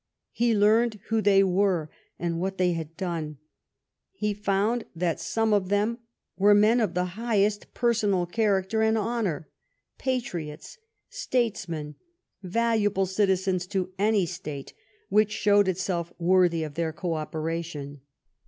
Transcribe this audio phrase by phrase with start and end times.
[0.31, 3.37] He learned who they were and what they had done.
[4.13, 5.99] He found that some of them
[6.39, 9.47] were men of the highest personal character and honor—
[9.99, 10.79] patriots,
[11.11, 11.97] statesmen,
[12.41, 14.73] valuable citizens to any State
[15.09, 18.01] which showed itself worthy of their co operation.